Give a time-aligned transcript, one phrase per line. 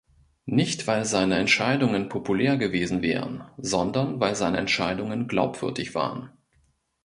[0.47, 6.31] Nicht, weil seine Entscheidungen populär gewesen wären, sondern weil seine Entscheidungen glaubwürdig waren.